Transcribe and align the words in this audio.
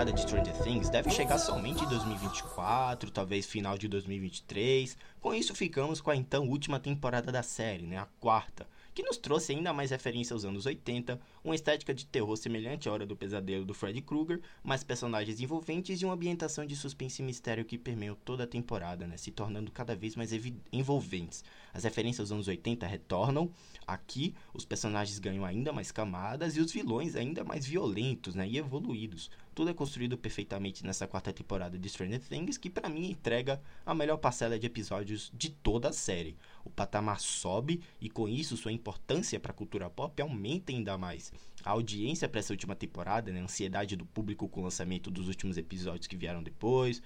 temporada 0.00 0.12
de 0.12 0.20
Stranger 0.22 0.62
Things 0.62 0.88
deve 0.88 1.10
chegar 1.10 1.36
somente 1.36 1.84
em 1.84 1.88
2024, 1.88 3.10
talvez 3.10 3.44
final 3.44 3.76
de 3.76 3.86
2023. 3.86 4.96
Com 5.20 5.34
isso, 5.34 5.54
ficamos 5.54 6.00
com 6.00 6.10
a 6.10 6.16
então 6.16 6.48
última 6.48 6.80
temporada 6.80 7.30
da 7.30 7.42
série, 7.42 7.86
né, 7.86 7.98
a 7.98 8.06
quarta, 8.18 8.66
que 8.94 9.02
nos 9.02 9.18
trouxe 9.18 9.52
ainda 9.52 9.74
mais 9.74 9.90
referência 9.90 10.32
aos 10.32 10.44
anos 10.44 10.64
80, 10.64 11.20
uma 11.42 11.54
estética 11.54 11.94
de 11.94 12.06
terror 12.06 12.36
semelhante 12.36 12.88
à 12.88 12.92
Hora 12.92 13.06
do 13.06 13.16
Pesadelo 13.16 13.64
do 13.64 13.74
Freddy 13.74 14.02
Krueger, 14.02 14.40
mais 14.62 14.84
personagens 14.84 15.40
envolventes 15.40 16.00
e 16.00 16.04
uma 16.04 16.14
ambientação 16.14 16.66
de 16.66 16.76
suspense 16.76 17.22
e 17.22 17.24
mistério 17.24 17.64
que 17.64 17.78
permeiam 17.78 18.16
toda 18.24 18.44
a 18.44 18.46
temporada, 18.46 19.06
né, 19.06 19.16
se 19.16 19.30
tornando 19.30 19.70
cada 19.70 19.96
vez 19.96 20.16
mais 20.16 20.30
envolventes. 20.72 21.42
As 21.72 21.84
referências 21.84 22.30
aos 22.30 22.32
anos 22.32 22.48
80 22.48 22.86
retornam, 22.86 23.50
aqui 23.86 24.34
os 24.52 24.64
personagens 24.64 25.18
ganham 25.18 25.44
ainda 25.44 25.72
mais 25.72 25.90
camadas 25.90 26.56
e 26.56 26.60
os 26.60 26.72
vilões 26.72 27.16
ainda 27.16 27.42
mais 27.44 27.66
violentos 27.66 28.34
né, 28.34 28.46
e 28.46 28.58
evoluídos. 28.58 29.30
Tudo 29.54 29.70
é 29.70 29.74
construído 29.74 30.16
perfeitamente 30.16 30.84
nessa 30.86 31.06
quarta 31.06 31.32
temporada 31.32 31.78
de 31.78 31.88
Stranger 31.88 32.20
Things, 32.20 32.56
que 32.56 32.70
para 32.70 32.88
mim 32.88 33.10
entrega 33.10 33.60
a 33.84 33.94
melhor 33.94 34.16
parcela 34.16 34.58
de 34.58 34.66
episódios 34.66 35.30
de 35.34 35.50
toda 35.50 35.88
a 35.88 35.92
série. 35.92 36.36
O 36.64 36.70
patamar 36.70 37.20
sobe 37.20 37.80
e 38.00 38.08
com 38.08 38.28
isso 38.28 38.56
sua 38.56 38.72
importância 38.72 39.40
para 39.40 39.52
a 39.52 39.54
cultura 39.54 39.90
pop 39.90 40.20
aumenta 40.22 40.72
ainda 40.72 40.96
mais. 40.96 41.29
A 41.64 41.70
audiência 41.70 42.28
para 42.28 42.40
essa 42.40 42.52
última 42.52 42.74
temporada, 42.74 43.30
né, 43.30 43.40
a 43.40 43.44
ansiedade 43.44 43.96
do 43.96 44.06
público 44.06 44.48
com 44.48 44.60
o 44.60 44.64
lançamento 44.64 45.10
dos 45.10 45.28
últimos 45.28 45.58
episódios 45.58 46.06
que 46.06 46.16
vieram 46.16 46.42
depois, 46.42 47.02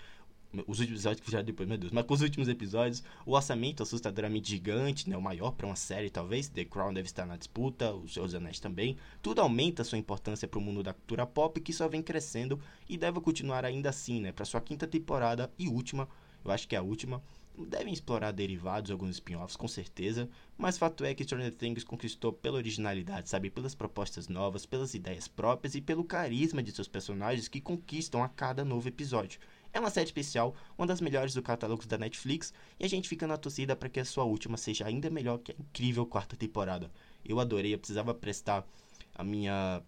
os 0.66 0.78
últimos 0.78 1.00
episódios 1.00 1.20
que 1.20 1.30
vieram 1.30 1.44
depois, 1.44 1.68
meu 1.68 1.76
Deus, 1.78 1.92
mas 1.92 2.06
com 2.06 2.14
os 2.14 2.20
últimos 2.20 2.48
episódios, 2.48 3.02
o 3.26 3.32
orçamento 3.32 3.82
assustadoramente 3.82 4.50
gigante, 4.50 5.10
né, 5.10 5.16
o 5.16 5.22
maior 5.22 5.50
para 5.52 5.66
uma 5.66 5.74
série 5.74 6.08
talvez, 6.08 6.48
The 6.48 6.64
Crown 6.64 6.94
deve 6.94 7.06
estar 7.08 7.26
na 7.26 7.36
disputa, 7.36 7.92
os 7.92 8.12
Seus 8.14 8.34
Anéis 8.34 8.60
também, 8.60 8.96
tudo 9.20 9.40
aumenta 9.40 9.82
sua 9.82 9.98
importância 9.98 10.46
para 10.46 10.58
o 10.58 10.62
mundo 10.62 10.82
da 10.82 10.92
cultura 10.92 11.26
pop 11.26 11.60
que 11.60 11.72
só 11.72 11.88
vem 11.88 12.02
crescendo 12.02 12.60
e 12.88 12.96
deve 12.96 13.20
continuar 13.20 13.64
ainda 13.64 13.90
assim, 13.90 14.20
né, 14.20 14.30
para 14.30 14.44
sua 14.44 14.60
quinta 14.60 14.86
temporada 14.86 15.52
e 15.58 15.68
última, 15.68 16.08
eu 16.44 16.50
acho 16.50 16.68
que 16.68 16.76
é 16.76 16.78
a 16.78 16.82
última, 16.82 17.20
devem 17.56 17.92
explorar 17.92 18.32
derivados, 18.32 18.90
alguns 18.90 19.10
spin-offs 19.16 19.56
com 19.56 19.68
certeza, 19.68 20.28
mas 20.58 20.76
fato 20.76 21.04
é 21.04 21.14
que 21.14 21.22
Stranger 21.22 21.52
Things 21.52 21.84
conquistou 21.84 22.32
pela 22.32 22.56
originalidade, 22.56 23.28
sabe, 23.28 23.50
pelas 23.50 23.74
propostas 23.74 24.28
novas, 24.28 24.66
pelas 24.66 24.94
ideias 24.94 25.28
próprias 25.28 25.74
e 25.74 25.80
pelo 25.80 26.04
carisma 26.04 26.62
de 26.62 26.72
seus 26.72 26.88
personagens 26.88 27.46
que 27.46 27.60
conquistam 27.60 28.22
a 28.22 28.28
cada 28.28 28.64
novo 28.64 28.88
episódio. 28.88 29.38
É 29.72 29.80
uma 29.80 29.90
série 29.90 30.06
especial, 30.06 30.54
uma 30.78 30.86
das 30.86 31.00
melhores 31.00 31.34
do 31.34 31.42
catálogo 31.42 31.86
da 31.86 31.98
Netflix, 31.98 32.52
e 32.78 32.84
a 32.84 32.88
gente 32.88 33.08
fica 33.08 33.26
na 33.26 33.36
torcida 33.36 33.74
para 33.74 33.88
que 33.88 34.00
a 34.00 34.04
sua 34.04 34.24
última 34.24 34.56
seja 34.56 34.86
ainda 34.86 35.10
melhor 35.10 35.38
que 35.38 35.52
a 35.52 35.54
incrível 35.58 36.06
quarta 36.06 36.36
temporada. 36.36 36.90
Eu 37.24 37.40
adorei, 37.40 37.74
eu 37.74 37.78
precisava 37.78 38.14
prestar 38.14 38.66
a 39.14 39.24
minha. 39.24 39.82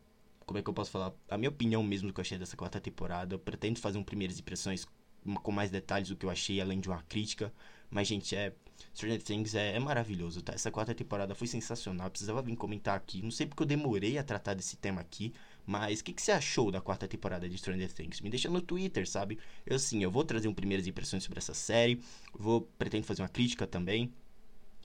Como 0.45 0.58
é 0.58 0.62
que 0.62 0.69
eu 0.69 0.75
posso 0.75 0.91
falar? 0.91 1.12
A 1.28 1.36
minha 1.36 1.51
opinião 1.51 1.83
mesmo 1.83 2.08
do 2.08 2.14
que 2.14 2.20
eu 2.20 2.23
achei 2.23 2.39
dessa 2.39 2.56
quarta 2.56 2.80
temporada. 2.80 3.34
Eu 3.34 3.39
pretendo 3.39 3.80
fazer 3.80 3.98
um 3.98 4.05
primeiras 4.05 4.39
impressões 4.39 4.86
com 5.42 5.53
mais 5.53 5.70
detalhes 5.70 6.09
do 6.09 6.17
que 6.17 6.25
eu 6.27 6.31
achei, 6.31 6.61
além 6.61 6.81
de 6.81 6.89
uma 6.89 7.03
crítica. 7.03 7.53
Mas, 7.91 8.09
gente, 8.09 8.35
é. 8.35 8.53
Stranger 8.95 9.23
Things 9.23 9.55
é, 9.55 9.75
é, 9.75 9.79
maravilhoso, 9.79 10.42
tá? 10.42 10.53
Essa 10.53 10.70
quarta 10.70 10.95
temporada 10.95 11.35
foi 11.35 11.47
sensacional. 11.47 12.11
Precisava 12.11 12.42
vir 12.42 12.57
comentar 12.57 12.97
aqui. 12.97 13.23
Não 13.23 13.31
sei 13.31 13.47
porque 13.47 13.63
eu 13.63 13.67
demorei 13.67 14.19
a 14.19 14.23
tratar 14.23 14.55
desse 14.55 14.77
tema 14.77 15.01
aqui. 15.01 15.33
Mas 15.65 16.01
o 16.01 16.05
que, 16.05 16.13
que, 16.13 16.23
você 16.23 16.33
achou 16.33 16.70
da 16.70 16.81
quarta 16.81 17.09
temporada 17.09 17.48
de 17.48 17.59
Stranger 17.59 17.92
Things? 17.92 18.20
Me 18.20 18.31
deixa 18.31 18.48
no 18.48 18.61
Twitter, 18.61 19.09
sabe? 19.09 19.39
Eu 19.67 19.79
sim, 19.79 20.03
eu 20.03 20.11
vou 20.11 20.25
trazer 20.25 20.48
um 20.48 20.55
primeiras 20.55 20.86
impressões 20.86 21.25
sobre 21.25 21.39
essa 21.39 21.55
série. 21.55 22.01
Vou 22.33 22.63
pretendo 22.79 23.05
fazer 23.05 23.23
uma 23.23 23.29
crítica 23.29 23.67
também. 23.67 24.13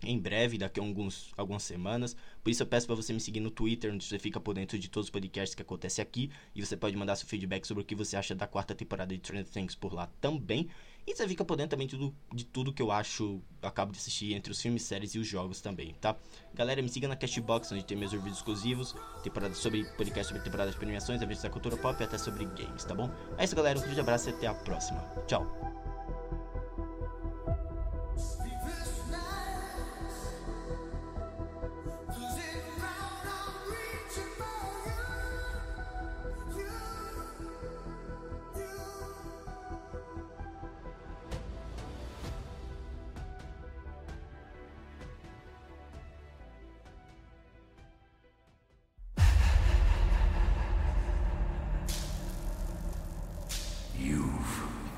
Em 0.03 0.17
breve, 0.17 0.57
daqui 0.57 0.79
a 0.79 0.83
alguns, 0.83 1.31
algumas 1.37 1.63
semanas. 1.63 2.15
Por 2.43 2.49
isso 2.49 2.63
eu 2.63 2.67
peço 2.67 2.87
para 2.87 2.95
você 2.95 3.13
me 3.13 3.19
seguir 3.19 3.39
no 3.39 3.51
Twitter, 3.51 3.93
onde 3.93 4.03
você 4.03 4.17
fica 4.17 4.39
por 4.39 4.55
dentro 4.55 4.77
de 4.77 4.89
todos 4.89 5.07
os 5.07 5.11
podcasts 5.11 5.53
que 5.53 5.61
acontecem 5.61 6.01
aqui. 6.01 6.31
E 6.55 6.65
você 6.65 6.75
pode 6.75 6.95
mandar 6.97 7.15
seu 7.15 7.27
feedback 7.27 7.65
sobre 7.65 7.83
o 7.83 7.85
que 7.85 7.95
você 7.95 8.17
acha 8.17 8.33
da 8.33 8.47
quarta 8.47 8.73
temporada 8.73 9.15
de 9.15 9.23
Stranger 9.23 9.47
Things 9.47 9.75
por 9.75 9.93
lá 9.93 10.07
também. 10.19 10.69
E 11.05 11.15
você 11.15 11.27
fica 11.27 11.43
por 11.43 11.57
dentro 11.57 11.71
também 11.71 11.87
de 11.87 11.97
tudo, 11.97 12.15
de 12.31 12.45
tudo 12.45 12.71
que 12.71 12.81
eu 12.81 12.91
acho, 12.91 13.41
acabo 13.61 13.91
de 13.91 13.97
assistir 13.97 14.33
entre 14.33 14.51
os 14.51 14.61
filmes, 14.61 14.83
séries 14.83 15.15
e 15.15 15.19
os 15.19 15.27
jogos 15.27 15.59
também, 15.59 15.95
tá? 15.99 16.15
Galera, 16.53 16.81
me 16.81 16.89
siga 16.89 17.07
na 17.07 17.15
Castbox, 17.15 17.71
onde 17.71 17.83
tem 17.83 17.97
meus 17.97 18.11
vídeos 18.11 18.37
exclusivos, 18.37 18.95
temporada 19.23 19.55
sobre 19.55 19.83
podcast 19.95 20.27
sobre 20.27 20.43
temporadas 20.43 20.73
de 20.73 20.79
premiações, 20.79 21.21
eventos 21.21 21.41
da 21.41 21.49
cultura 21.49 21.75
pop 21.75 21.99
e 21.99 22.03
até 22.03 22.17
sobre 22.17 22.45
games, 22.45 22.83
tá 22.83 22.93
bom? 22.93 23.09
É 23.37 23.43
isso, 23.43 23.55
galera. 23.55 23.79
Um 23.79 23.81
grande 23.81 23.99
abraço 23.99 24.29
e 24.29 24.33
até 24.33 24.47
a 24.47 24.53
próxima. 24.53 25.01
Tchau. 25.27 25.90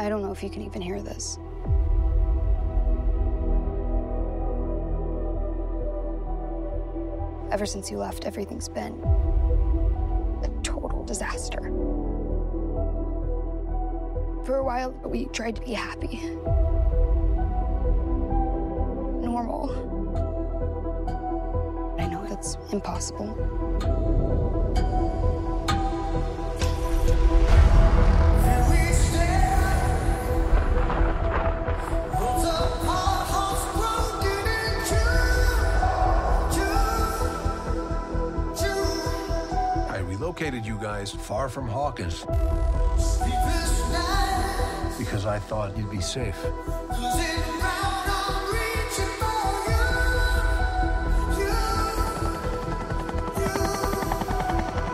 I 0.00 0.08
don't 0.08 0.22
know 0.22 0.30
if 0.30 0.42
you 0.42 0.50
can 0.50 0.62
even 0.62 0.80
hear 0.80 1.02
this. 1.02 1.38
Ever 7.50 7.66
since 7.66 7.90
you 7.90 7.98
left, 7.98 8.24
everything's 8.24 8.68
been 8.68 8.92
a 10.44 10.50
total 10.62 11.02
disaster. 11.04 11.60
For 14.44 14.56
a 14.56 14.64
while, 14.64 14.92
we 15.04 15.26
tried 15.26 15.56
to 15.56 15.62
be 15.62 15.72
happy. 15.72 16.20
Normal. 19.20 19.70
I 21.98 22.06
know 22.06 22.24
that's 22.28 22.56
impossible. 22.72 23.34
Located 40.38 40.64
you 40.64 40.78
guys 40.78 41.10
far 41.10 41.48
from 41.48 41.66
Hawkins. 41.66 42.20
Because 44.96 45.26
I 45.26 45.40
thought 45.40 45.76
you'd 45.76 45.90
be 45.90 46.00
safe. 46.00 46.36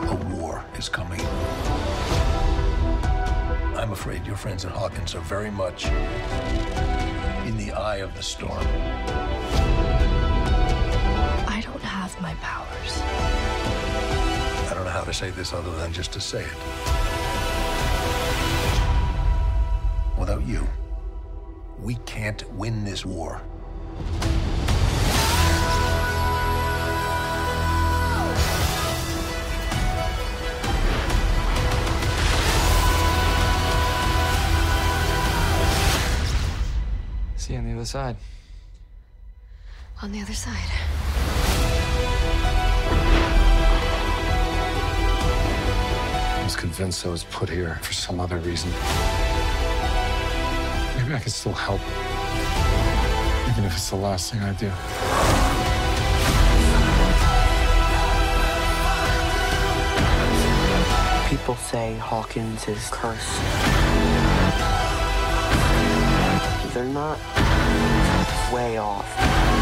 A 0.08 0.14
war 0.34 0.64
is 0.78 0.88
coming. 0.88 1.20
I'm 3.76 3.92
afraid 3.92 4.26
your 4.26 4.36
friends 4.36 4.64
at 4.64 4.72
Hawkins 4.72 5.14
are 5.14 5.20
very 5.20 5.50
much 5.50 5.84
in 7.44 7.58
the 7.58 7.72
eye 7.76 7.96
of 7.96 8.16
the 8.16 8.22
storm. 8.22 8.66
I 11.46 11.62
don't 11.62 11.82
have 11.82 12.18
my 12.22 12.32
powers 12.36 13.33
how 15.04 15.10
to 15.10 15.18
say 15.18 15.28
this 15.32 15.52
other 15.52 15.70
than 15.76 15.92
just 15.92 16.14
to 16.14 16.20
say 16.20 16.42
it. 16.42 16.56
Without 20.18 20.42
you, 20.46 20.66
we 21.78 21.96
can't 22.06 22.50
win 22.54 22.84
this 22.84 23.04
war. 23.04 23.42
See 37.36 37.52
you 37.52 37.58
on 37.58 37.66
the 37.66 37.74
other 37.74 37.84
side. 37.84 38.16
On 40.00 40.10
the 40.10 40.22
other 40.22 40.32
side. 40.32 41.43
Convinced 46.74 47.06
I 47.06 47.08
was 47.08 47.22
put 47.22 47.48
here 47.48 47.76
for 47.82 47.92
some 47.92 48.18
other 48.18 48.38
reason. 48.38 48.68
Maybe 50.96 51.14
I 51.14 51.20
can 51.20 51.30
still 51.30 51.52
help. 51.52 51.80
Even 53.48 53.64
if 53.64 53.74
it's 53.76 53.90
the 53.90 53.96
last 53.96 54.32
thing 54.32 54.42
I 54.42 54.52
do. 54.54 54.72
People 61.30 61.54
say 61.54 61.96
Hawkins 61.98 62.66
is 62.66 62.88
cursed. 62.90 63.38
They're 66.74 66.84
not 66.86 67.20
way 68.52 68.78
off. 68.78 69.53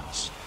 House. 0.00 0.39